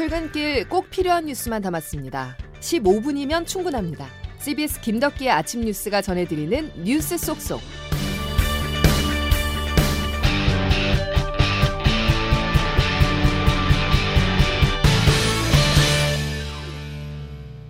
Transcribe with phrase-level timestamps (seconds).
[0.00, 2.34] 출근길 꼭 필요한 뉴스만 담았습니다.
[2.60, 4.06] 15분이면 충분합니다.
[4.38, 7.60] CBS 김덕기의 아침 뉴스가 전해드리는 뉴스 속속.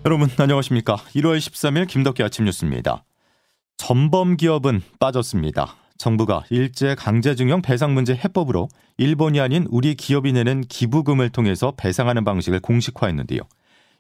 [0.05, 0.99] 여러분 안녕하십니까?
[1.17, 3.03] 1월 13일 김덕기 아침 뉴스입니다.
[3.77, 5.80] 전범 기업은 빠졌습니다.
[6.01, 12.61] 정부가 일제 강제징용 배상 문제 해법으로 일본이 아닌 우리 기업이 내는 기부금을 통해서 배상하는 방식을
[12.61, 13.43] 공식화했는데요.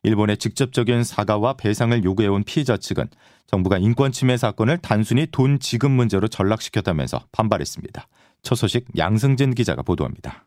[0.05, 3.07] 일본의 직접적인 사과와 배상을 요구해온 피해자 측은
[3.49, 8.09] 정부가 인권 침해 사건을 단순히 돈 지급 문제로 전락시켰다면서 반발했습니다.
[8.43, 10.47] 첫 소식 양승진 기자가 보도합니다.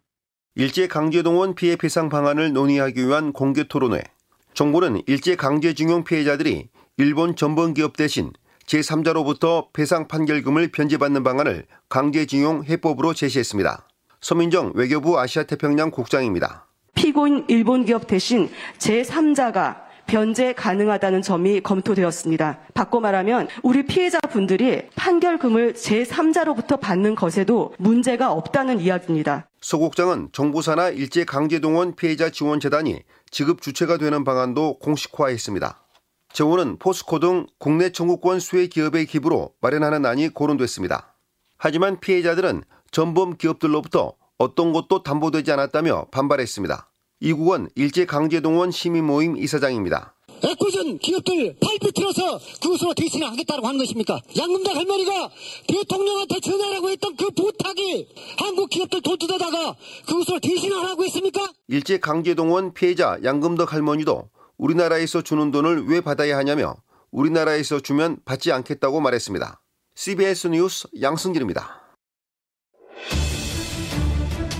[0.56, 4.02] 일제 강제동원 피해 배상 방안을 논의하기 위한 공개 토론회.
[4.56, 8.32] 정부는 일제 강제징용 피해자들이 일본 전범 기업 대신
[8.66, 13.88] 제3자로부터 배상 판결금을 변제받는 방안을 강제징용 해법으로 제시했습니다.
[14.22, 16.68] 서민정 외교부 아시아태평양 국장입니다.
[16.96, 22.60] 피고인 일본 기업 대신 제3자가 변제 가능하다는 점이 검토되었습니다.
[22.74, 29.48] 바꿔 말하면 우리 피해자분들이 판결금을 제3자로부터 받는 것에도 문제가 없다는 이야기입니다.
[29.62, 35.83] 서 국장은 정부사나 일제강제동원 피해자 지원재단이 지급 주체가 되는 방안도 공식화했습니다.
[36.34, 41.16] 재원은 포스코 등 국내 청구권 수혜 기업의 기부로 마련하는 안이 거론됐습니다.
[41.58, 46.90] 하지만 피해자들은 전범 기업들로부터 어떤 것도 담보되지 않았다며 반발했습니다.
[47.20, 50.16] 이국원 일제강제동원 시민모임 이사장입니다.
[50.44, 54.20] 애꿎은 기업들 팔비 틀어서 그것으로 대신을 하겠다고 하는 것입니까?
[54.36, 55.30] 양금당 할머니가
[55.68, 58.08] 대통령한테 전화라고 했던 그 부탁이
[58.40, 59.76] 한국 기업들 돈 뜯어다가
[60.08, 61.54] 그것으로 대신하라고 했습니까?
[61.68, 66.76] 일제강제동원 피해자 양금덕 할머니도 우리나라에서 주는 돈을 왜 받아야 하냐며
[67.12, 69.62] 우리나라에서 주면 받지 않겠다고 말했습니다.
[69.96, 71.82] CBS 뉴스 양승길입니다.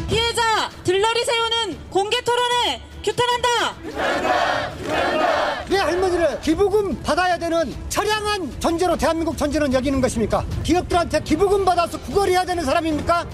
[0.08, 3.74] 피해자 들러리 세우는 공개 토론회 규탄한다.
[3.84, 4.70] 규탄한다.
[4.78, 5.66] 규탄한다.
[5.66, 10.46] 내 할머니를 기부금 받아야 되는 처량한 전제로 대한민국 전제는 여기는 것입니까?
[10.64, 13.28] 기업들한테 기부금 받아서 구걸해야 되는 사람입니까?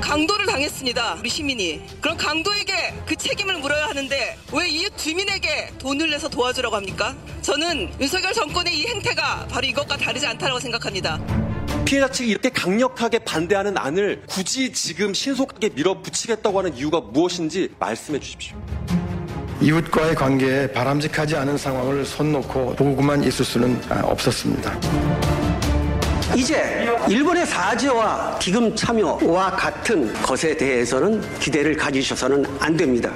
[0.00, 1.16] 강도를 당했습니다.
[1.20, 1.82] 우리 시민이.
[2.00, 7.14] 그럼 강도에게 그 책임을 물어야 하는데 왜 이웃 주민에게 돈을 내서 도와주라고 합니까?
[7.42, 11.20] 저는 윤석열 정권의 이 행태가 바로 이것과 다르지 않다고 생각합니다.
[11.84, 18.56] 피해자 측이 이렇게 강력하게 반대하는 안을 굳이 지금 신속하게 밀어붙이겠다고 하는 이유가 무엇인지 말씀해 주십시오.
[19.60, 25.39] 이웃과의 관계에 바람직하지 않은 상황을 손 놓고 보고만 있을 수는 없었습니다.
[26.36, 33.12] 이제 일본의 사죄와 기금 참여와 같은 것에 대해서는 기대를 가지셔서는 안 됩니다.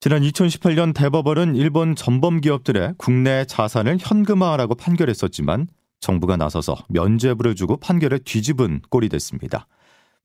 [0.00, 5.66] 지난 2018년 대법원은 일본 전범 기업들의 국내 자산을 현금화하라고 판결했었지만
[6.00, 9.66] 정부가 나서서 면죄부를 주고 판결을 뒤집은 꼴이 됐습니다.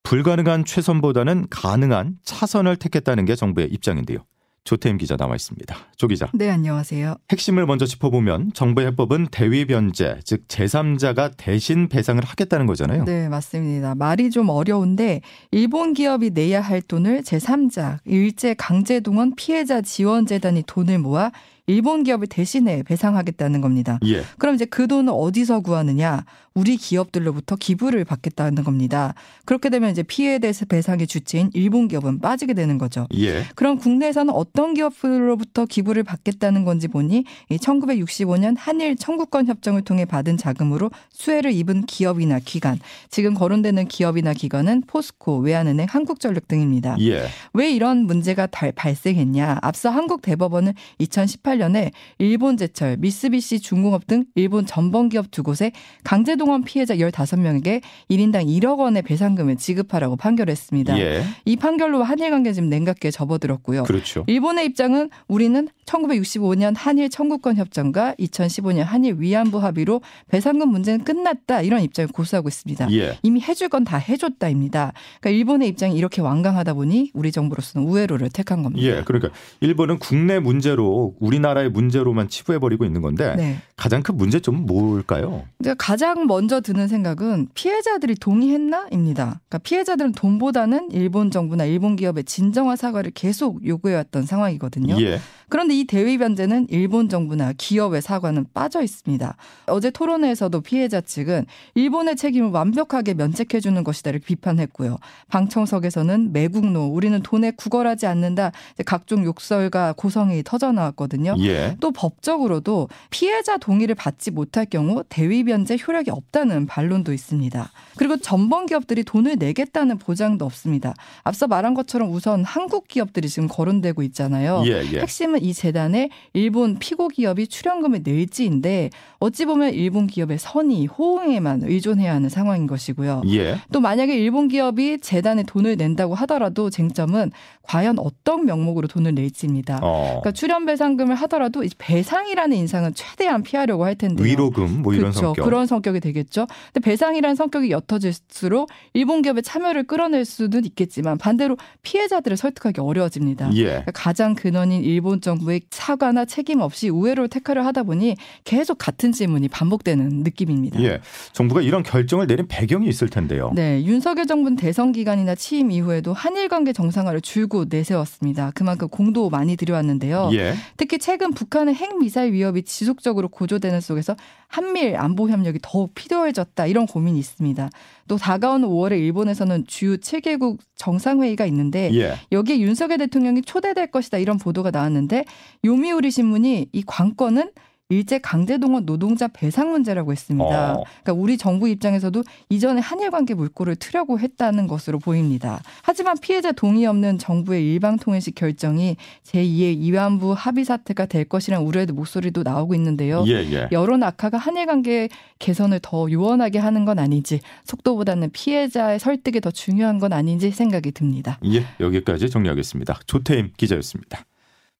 [0.03, 4.19] 불가능한 최선보다는 가능한 차선을 택했다는 게 정부의 입장인데요.
[4.63, 5.75] 조태임 기자 나와 있습니다.
[5.97, 6.29] 조 기자.
[6.33, 7.15] 네, 안녕하세요.
[7.31, 13.03] 핵심을 먼저 짚어보면 정부의 해법은 대위 변제, 즉 제3자가 대신 배상을 하겠다는 거잖아요.
[13.03, 13.95] 네, 맞습니다.
[13.95, 15.19] 말이 좀 어려운데
[15.51, 21.31] 일본 기업이 내야 할 돈을 제3자, 일제 강제동원 피해자 지원 재단이 돈을 모아
[21.65, 23.99] 일본 기업을 대신해 배상하겠다는 겁니다.
[24.05, 24.23] 예.
[24.37, 26.25] 그럼 이제 그 돈을 어디서 구하느냐?
[26.55, 29.15] 우리 기업들로부터 기부를 받겠다는 겁니다.
[29.45, 33.07] 그렇게 되면 이제 피해에 대해서 배상의 주체인 일본 기업은 빠지게 되는 거죠.
[33.15, 33.43] 예.
[33.55, 40.91] 그럼 국내에서는 어떤 기업들로부터 기부를 받겠다는 건지 보니 1965년 한일 청구권 협정을 통해 받은 자금으로
[41.11, 42.77] 수혜를 입은 기업이나 기관,
[43.09, 46.97] 지금 거론되는 기업이나 기관은 포스코, 외환은행, 한국전력 등입니다.
[46.99, 47.23] 예.
[47.53, 49.57] 왜 이런 문제가 발생했냐?
[49.61, 55.71] 앞서 한국 대법원은 2018 년에 일본 제철, 미쓰비시 중공업 등 일본 전범 기업 두 곳에
[56.03, 60.99] 강제동원 피해자 15명에게 1인당 1억 원의 배상금을 지급하라고 판결했습니다.
[60.99, 61.23] 예.
[61.45, 63.83] 이 판결로 한일 관계 지금 냉각기에 접어들었고요.
[63.83, 64.23] 그렇죠.
[64.27, 71.81] 일본의 입장은 우리는 1965년 한일 청구권 협정과 2015년 한일 위안부 합의로 배상금 문제는 끝났다 이런
[71.81, 72.91] 입장을 고수하고 있습니다.
[72.93, 73.19] 예.
[73.21, 74.93] 이미 해줄 건 다 해줬다입니다.
[75.19, 78.85] 그러니까 일본의 입장이 이렇게 완강하다 보니 우리 정부로서는 우회로를 택한 겁니다.
[78.85, 79.29] 예, 그러니까
[79.59, 83.57] 일본은 국내 문제로 우리 나라의 문제로만 치부해버리고 있는 건데 네.
[83.75, 85.43] 가장 큰 문제점은 뭘까요?
[85.77, 89.23] 가장 먼저 드는 생각은 피해자들이 동의했나입니다.
[89.25, 94.99] 그러니까 피해자들은 돈보다는 일본 정부나 일본 기업의 진정한 사과를 계속 요구해왔던 상황이거든요.
[95.01, 95.19] 예.
[95.53, 99.37] 그런데 이 대위 변제는 일본 정부나 기업의 사과는 빠져 있습니다.
[99.67, 101.45] 어제 토론회에서도 피해자 측은
[101.75, 104.97] 일본의 책임을 완벽하게 면책해 주는 것이다 이렇게 비판했고요.
[105.27, 108.51] 방청석에서는 매국노, 우리는 돈에 구걸하지 않는다.
[108.87, 111.35] 각종 욕설과 고성이 터져 나왔거든요.
[111.41, 111.77] 예.
[111.79, 117.71] 또 법적으로도 피해자 동의를 받지 못할 경우 대위 변제 효력이 없다는 반론도 있습니다.
[117.95, 120.95] 그리고 전범 기업들이 돈을 내겠다는 보장도 없습니다.
[121.21, 124.63] 앞서 말한 것처럼 우선 한국 기업들이 지금 거론되고 있잖아요.
[124.65, 125.01] 예, 예.
[125.01, 132.13] 핵심은 이 재단에 일본 피고 기업이 출연금을 낼지인데 어찌 보면 일본 기업의 선의, 호응에만 의존해야
[132.13, 133.23] 하는 상황인 것이고요.
[133.27, 133.57] 예.
[133.73, 137.31] 또 만약에 일본 기업이 재단에 돈을 낸다고 하더라도 쟁점은
[137.61, 139.79] 과연 어떤 명목으로 돈을 낼지입니다.
[139.81, 140.03] 어.
[140.21, 144.25] 그러니까 출연 배상금을 하더라도 배상이라는 인상은 최대한 피하려고 할 텐데요.
[144.25, 145.27] 위로금 뭐 이런 그렇죠.
[145.27, 145.43] 성격.
[145.43, 146.47] 그런 성격이 되겠죠.
[146.73, 153.53] 근데 배상이라는 성격이 옅어질수록 일본 기업의 참여를 끌어낼 수는 있겠지만 반대로 피해자들을 설득하기 어려워집니다.
[153.55, 153.63] 예.
[153.63, 159.47] 그러니까 가장 근원인 일본 정부의 사과나 책임 없이 우회로를 택하려 하다 보니 계속 같은 질문이
[159.47, 160.79] 반복되는 느낌입니다.
[160.83, 160.99] 예.
[161.31, 163.51] 정부가 이런 결정을 내린 배경이 있을 텐데요.
[163.55, 168.51] 네, 윤석열 정부는 대선 기간이나 취임 이후에도 한일 관계 정상화를 줄곧 내세웠습니다.
[168.53, 170.29] 그만큼 공도 많이 들여왔는데요.
[170.33, 170.53] 예.
[170.77, 174.15] 특히 최근 북한의 핵 미사일 위협이 지속적으로 고조되는 속에서
[174.47, 177.69] 한미일 안보 협력이 더욱 필요해졌다 이런 고민이 있습니다.
[178.07, 182.15] 또 다가오는 5월에 일본에서는 주요 7개국 정상회의가 있는데 예.
[182.31, 185.25] 여기에 윤석열 대통령이 초대될 것이다 이런 보도가 나왔는데
[185.65, 187.51] 요미우리 신문이 이 관건은
[187.89, 190.73] 일제 강제동원 노동자 배상 문제라고 했습니다.
[190.73, 190.83] 어.
[191.03, 195.61] 그러니까 우리 정부 입장에서도 이전에 한일 관계 물꼬를 트려고 했다는 것으로 보입니다.
[195.83, 201.87] 하지만 피해자 동의 없는 정부의 일방 통일식 결정이 제2의 위안부 합의 사태가 될 것이라는 우려의
[201.87, 203.23] 목소리도 나오고 있는데요.
[203.27, 203.67] 예, 예.
[203.71, 205.09] 여론 악화가 한일 관계
[205.39, 211.37] 개선을 더 요원하게 하는 건 아닌지 속도보다는 피해자의 설득이 더 중요한 건 아닌지 생각이 듭니다.
[211.45, 213.01] 예, 여기까지 정리하겠습니다.
[213.05, 214.25] 조태임 기자였습니다.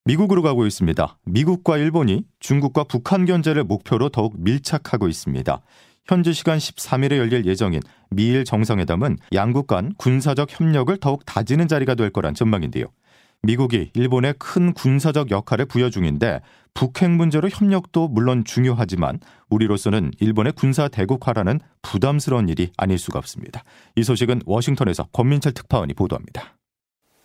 [0.06, 1.18] 미국으로 가고 있습니다.
[1.26, 5.62] 미국과 일본이 중국과 북한 견제를 목표로 더욱 밀착하고 있습니다.
[6.06, 7.80] 현지 시간 13일에 열릴 예정인
[8.10, 12.88] 미일 정상회담은 양국 간 군사적 협력을 더욱 다지는 자리가 될 거란 전망인데요.
[13.44, 16.42] 미국이 일본에 큰 군사적 역할을 부여 중인데
[16.74, 19.20] 북핵 문제로 협력도 물론 중요하지만
[19.50, 23.64] 우리로서는 일본의 군사 대국화라는 부담스러운 일이 아닐 수가 없습니다.
[23.96, 26.53] 이 소식은 워싱턴에서 권민철 특파원이 보도합니다.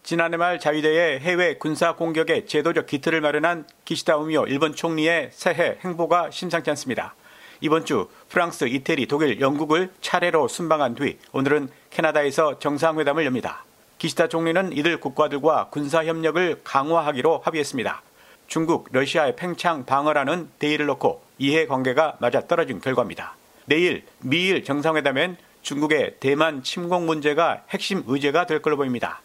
[0.08, 6.30] 지난해 말 자위대의 해외 군사 공격에 제도적 기틀을 마련한 기시다 우미오 일본 총리의 새해 행보가
[6.30, 7.14] 심상치 않습니다.
[7.60, 13.66] 이번 주 프랑스, 이태리, 독일, 영국을 차례로 순방한 뒤 오늘은 캐나다에서 정상회담을 엽니다.
[13.98, 18.00] 기시다 총리는 이들 국가들과 군사 협력을 강화하기로 합의했습니다.
[18.46, 23.36] 중국, 러시아의 팽창 방어라는 대의를 놓고 이해 관계가 맞아떨어진 결과입니다.
[23.66, 29.20] 내일 미일 정상회담엔 중국의 대만 침공 문제가 핵심 의제가 될 걸로 보입니다.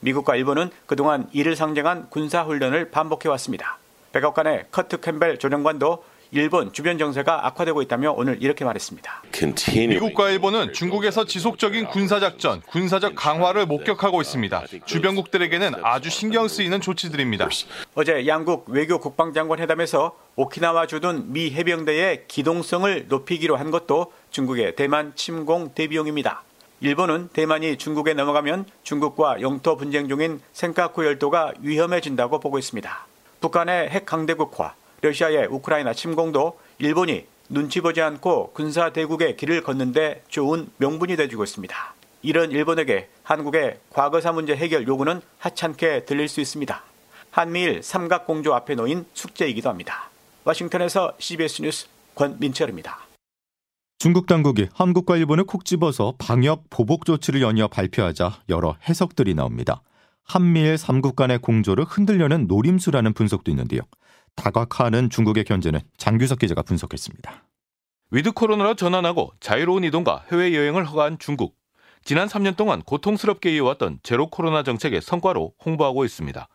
[0.00, 3.78] 미국과 일본은 그동안 이를 상정한 군사훈련을 반복해왔습니다.
[4.12, 9.22] 백악관의 커트 캠벨 조정관도 일본 주변 정세가 악화되고 있다며 오늘 이렇게 말했습니다.
[9.88, 14.64] 미국과 일본은 중국에서 지속적인 군사작전, 군사적 강화를 목격하고 있습니다.
[14.84, 17.48] 주변국들에게는 아주 신경 쓰이는 조치들입니다.
[17.94, 25.12] 어제 양국 외교 국방장관 회담에서 오키나와 주둔 미 해병대의 기동성을 높이기로 한 것도 중국의 대만
[25.14, 26.42] 침공 대비용입니다.
[26.80, 33.06] 일본은 대만이 중국에 넘어가면 중국과 영토 분쟁 중인 센카쿠 열도가 위험해진다고 보고 있습니다.
[33.40, 40.68] 북한의 핵 강대국화, 러시아의 우크라이나 침공도 일본이 눈치 보지 않고 군사 대국의 길을 걷는데 좋은
[40.76, 41.94] 명분이 돼주고 있습니다.
[42.22, 46.82] 이런 일본에게 한국의 과거사 문제 해결 요구는 하찮게 들릴 수 있습니다.
[47.32, 50.10] 한미일 삼각공조 앞에 놓인 숙제이기도 합니다.
[50.44, 53.07] 워싱턴에서 CBS 뉴스 권민철입니다.
[53.98, 59.82] 중국 당국이 한국과 일본을 콕 집어서 방역 보복 조치를 연이어 발표하자 여러 해석들이 나옵니다.
[60.22, 63.80] 한미일 3국 간의 공조를 흔들려는 노림수라는 분석도 있는데요.
[64.36, 67.42] 다각화하는 중국의 견제는 장규석 기자가 분석했습니다.
[68.12, 71.56] 위드 코로나로 전환하고 자유로운 이동과 해외 여행을 허가한 중국.
[72.04, 76.46] 지난 3년 동안 고통스럽게 이어왔던 제로 코로나 정책의 성과로 홍보하고 있습니다.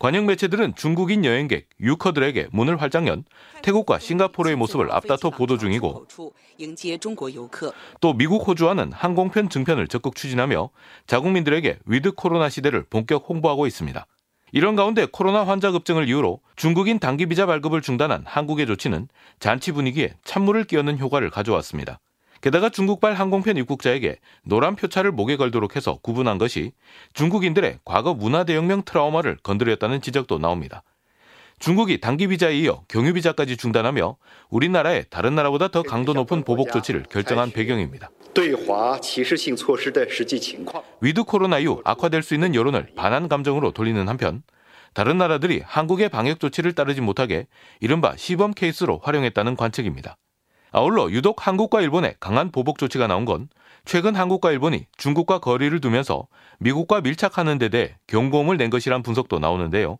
[0.00, 3.22] 관영 매체들은 중국인 여행객, 유커들에게 문을 활짝 연
[3.60, 6.06] 태국과 싱가포르의 모습을 앞다퉈 보도 중이고
[8.00, 10.70] 또 미국, 호주와는 항공편 증편을 적극 추진하며
[11.06, 14.06] 자국민들에게 위드 코로나 시대를 본격 홍보하고 있습니다.
[14.52, 19.06] 이런 가운데 코로나 환자 급증을 이유로 중국인 단기 비자 발급을 중단한 한국의 조치는
[19.38, 22.00] 잔치 분위기에 찬물을 끼얹는 효과를 가져왔습니다.
[22.40, 26.72] 게다가 중국발 항공편 입국자에게 노란 표찰을 목에 걸도록 해서 구분한 것이
[27.12, 30.82] 중국인들의 과거 문화 대혁명 트라우마를 건드렸다는 지적도 나옵니다.
[31.58, 34.16] 중국이 단기 비자에 이어 경유 비자까지 중단하며
[34.48, 38.10] 우리나라에 다른 나라보다 더 강도 높은 보복 조치를 결정한 배경입니다.
[41.02, 44.42] 위드 코로나 이후 악화될 수 있는 여론을 반한 감정으로 돌리는 한편
[44.94, 47.46] 다른 나라들이 한국의 방역 조치를 따르지 못하게
[47.80, 50.16] 이른바 시범 케이스로 활용했다는 관측입니다.
[50.72, 53.48] 아울러 유독 한국과 일본에 강한 보복 조치가 나온 건
[53.84, 59.98] 최근 한국과 일본이 중국과 거리를 두면서 미국과 밀착하는 데 대해 경고음을 낸 것이란 분석도 나오는데요.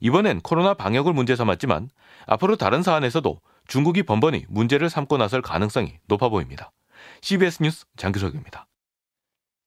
[0.00, 1.90] 이번엔 코로나 방역을 문제 삼았지만
[2.26, 3.38] 앞으로 다른 사안에서도
[3.68, 6.72] 중국이 번번이 문제를 삼고 나설 가능성이 높아 보입니다.
[7.20, 8.66] CBS 뉴스 장규석입니다.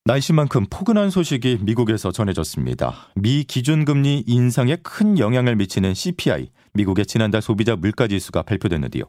[0.05, 3.11] 날씨만큼 포근한 소식이 미국에서 전해졌습니다.
[3.15, 9.05] 미 기준금리 인상에 큰 영향을 미치는 CPI, 미국의 지난달 소비자 물가지수가 발표됐는데요.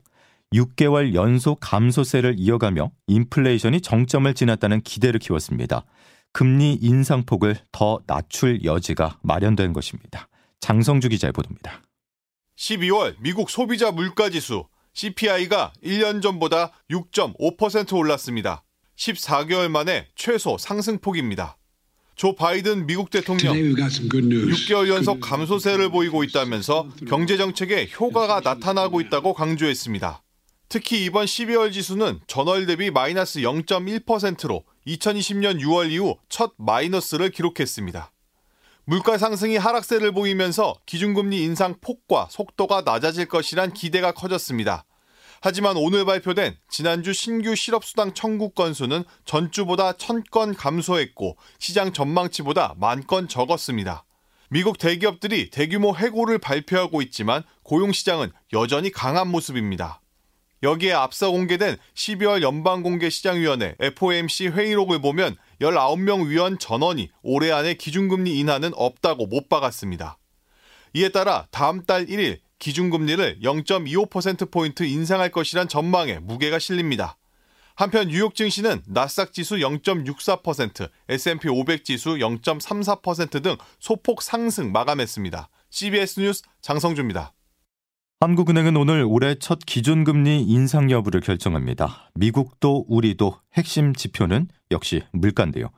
[0.52, 5.84] 6개월 연속 감소세를 이어가며 인플레이션이 정점을 지났다는 기대를 키웠습니다.
[6.32, 10.28] 금리 인상폭을 더 낮출 여지가 마련된 것입니다.
[10.60, 11.82] 장성주 기자의 보도입니다.
[12.56, 18.64] 12월 미국 소비자 물가지수 CPI가 1년 전보다 6.5% 올랐습니다.
[18.96, 21.58] 14개월 만에 최소 상승폭입니다.
[22.16, 30.22] 조 바이든 미국 대통령 6개월 연속 감소세를 보이고 있다면서 경제 정책에 효과가 나타나고 있다고 강조했습니다.
[30.68, 38.10] 특히 이번 12월 지수는 전월 대비 마이너스 0.1%로 2020년 6월 이후 첫 마이너스를 기록했습니다.
[38.86, 44.84] 물가 상승이 하락세를 보이면서 기준금리 인상 폭과 속도가 낮아질 것이란 기대가 커졌습니다.
[45.40, 53.28] 하지만 오늘 발표된 지난주 신규 실업수당 청구 건수는 전주보다 1000건 감소했고 시장 전망치보다 만 건
[53.28, 54.04] 적었습니다.
[54.50, 60.00] 미국 대기업들이 대규모 해고를 발표하고 있지만 고용시장은 여전히 강한 모습입니다.
[60.64, 68.72] 여기에 앞서 공개된 12월 연방공개시장위원회 FOMC 회의록을 보면 19명 위원 전원이 올해 안에 기준금리 인하는
[68.74, 70.18] 없다고 못 박았습니다.
[70.94, 77.18] 이에 따라 다음 달 1일 기준금리를 0.25%포인트 인상할 것이란 전망에 무게가 실립니다.
[77.76, 85.50] 한편 뉴욕 증시는 나스닥 지수 0.64%, S&P 500 지수 0.34%등 소폭 상승 마감했습니다.
[85.68, 87.33] CBS 뉴스 장성주입니다.
[88.24, 92.10] 한국은행은 오늘 올해 첫 기준금리 인상 여부를 결정합니다.
[92.14, 95.68] 미국도 우리도 핵심 지표는 역시 물가인데요.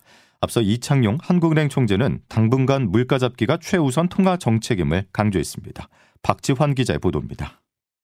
[0.40, 5.88] 앞서 이창용 한국은행 총재는 당분간 물가 잡기가 최우선 통화 정책임을 강조했습니다.
[6.22, 7.60] 박지환 기자의 보도입니다.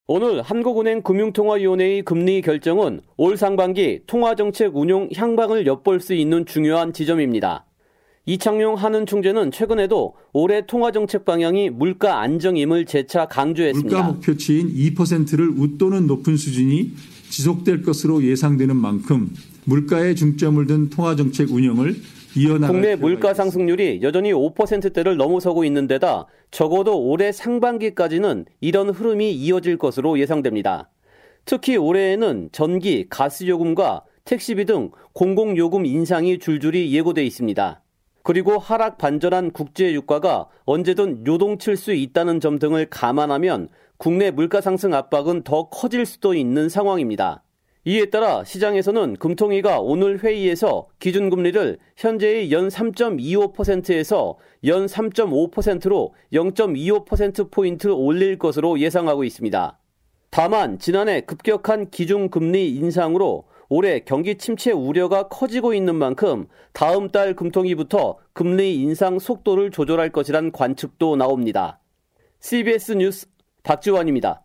[0.08, 7.64] 오늘 한국은행 금융통화위원회의 금리 결정은 올 상반기 통화정책 운용 향방을 엿볼 수 있는 중요한 지점입니다.
[8.24, 13.96] 이창용 한은 총재는 최근에도 올해 통화정책 방향이 물가 안정임을 재차 강조했습니다.
[13.96, 16.92] 물가 목표치인 2%를 웃도는 높은 수준이
[17.30, 19.30] 지속될 것으로 예상되는 만큼
[19.64, 21.96] 물가에 중점을 둔 통화정책 운영을
[22.36, 29.78] 이어나갈 국내 물가 상승률이 여전히 5%대를 넘어서고 있는 데다 적어도 올해 상반기까지는 이런 흐름이 이어질
[29.78, 30.90] 것으로 예상됩니다.
[31.44, 37.82] 특히 올해에는 전기, 가스 요금과 택시비 등 공공요금 인상이 줄줄이 예고돼 있습니다.
[38.22, 44.94] 그리고 하락 반전한 국제 유가가 언제든 요동칠 수 있다는 점 등을 감안하면 국내 물가 상승
[44.94, 47.42] 압박은 더 커질 수도 있는 상황입니다.
[47.84, 58.78] 이에 따라 시장에서는 금통위가 오늘 회의에서 기준금리를 현재의 연 3.25%에서 연 3.5%로 0.25%포인트 올릴 것으로
[58.78, 59.78] 예상하고 있습니다.
[60.30, 68.18] 다만 지난해 급격한 기준금리 인상으로 올해 경기 침체 우려가 커지고 있는 만큼 다음 달 금통위부터
[68.34, 71.80] 금리 인상 속도를 조절할 것이란 관측도 나옵니다.
[72.40, 73.28] CBS 뉴스
[73.62, 74.42] 박지원입니다.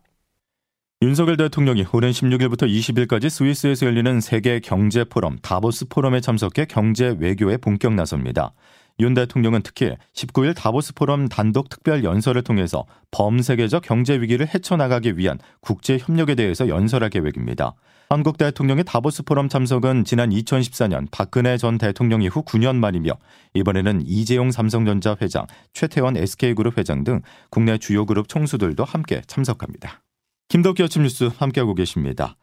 [1.02, 7.58] 윤석열 대통령이 오는 16일부터 20일까지 스위스에서 열리는 세계 경제 포럼 다보스 포럼에 참석해 경제 외교에
[7.58, 8.54] 본격 나섭니다.
[9.00, 15.38] 윤 대통령은 특히 19일 다보스 포럼 단독 특별 연설을 통해서 범세계적 경제 위기를 헤쳐나가기 위한
[15.60, 17.74] 국제 협력에 대해서 연설할 계획입니다.
[18.10, 23.12] 한국 대통령의 다보스 포럼 참석은 지난 2014년 박근혜 전 대통령 이후 9년 만이며
[23.54, 30.02] 이번에는 이재용 삼성전자 회장, 최태원 SK그룹 회장 등 국내 주요 그룹 총수들도 함께 참석합니다.
[30.48, 32.36] 김덕기 아침 뉴스 함께하고 계십니다.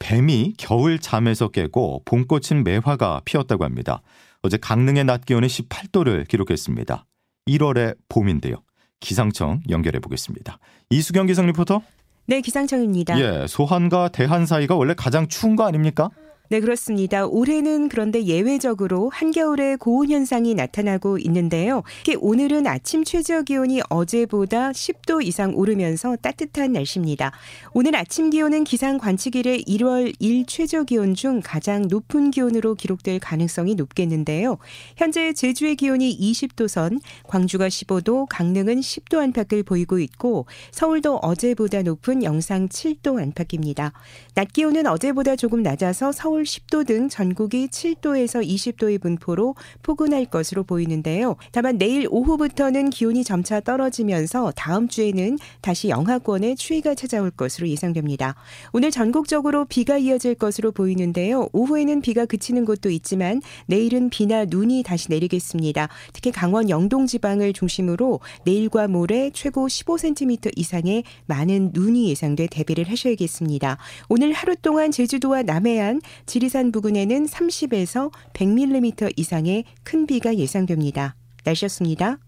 [0.00, 4.02] 뱀이 겨울 잠에서 깨고 봄꽃인 매화가 피었다고 합니다.
[4.44, 7.06] 어제 강릉의 낮 기온이 18도를 기록했습니다.
[7.48, 8.56] 1월의 봄인데요.
[9.00, 10.58] 기상청 연결해 보겠습니다.
[10.90, 11.80] 이수경 기상 리포터.
[12.26, 13.18] 네, 기상청입니다.
[13.20, 16.10] 예, 소한과 대한 사이가 원래 가장 추운 거 아닙니까?
[16.50, 17.24] 네, 그렇습니다.
[17.26, 21.82] 올해는 그런데 예외적으로 한겨울에 고온 현상이 나타나고 있는데요.
[22.20, 27.32] 오늘은 아침 최저 기온이 어제보다 10도 이상 오르면서 따뜻한 날씨입니다.
[27.72, 33.20] 오늘 아침 기온은 기상 관측 일의 1월 1 최저 기온 중 가장 높은 기온으로 기록될
[33.20, 34.58] 가능성이 높겠는데요.
[34.98, 42.22] 현재 제주의 기온이 20도 선, 광주가 15도, 강릉은 10도 안팎을 보이고 있고 서울도 어제보다 높은
[42.22, 43.92] 영상 7도 안팎입니다.
[44.34, 50.64] 낮 기온은 어제보다 조금 낮아서 서울 서울 10도 등 전국이 7도에서 20도의 분포로 포근할 것으로
[50.64, 51.36] 보이는데요.
[51.52, 58.34] 다만 내일 오후부터는 기온이 점차 떨어지면서 다음 주에는 다시 영하권의 추위가 찾아올 것으로 예상됩니다.
[58.72, 61.50] 오늘 전국적으로 비가 이어질 것으로 보이는데요.
[61.52, 65.88] 오후에는 비가 그치는 곳도 있지만 내일은 비나 눈이 다시 내리겠습니다.
[66.12, 73.78] 특히 강원 영동 지방을 중심으로 내일과 모레 최고 15cm 이상의 많은 눈이 예상돼 대비를 하셔야겠습니다.
[74.08, 81.16] 오늘 하루 동안 제주도와 남해안, 지리산 부근에는 30에서 100mm 이상의 큰 비가 예상됩니다.
[81.44, 82.18] 날씨였습니다.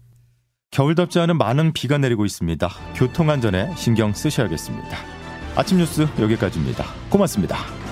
[0.71, 2.69] 겨울답지 않은 많은 비가 내리고 있습니다.
[2.95, 4.97] 교통안전에 신경 쓰셔야겠습니다.
[5.55, 6.85] 아침 뉴스 여기까지입니다.
[7.09, 7.86] 고맙습니다.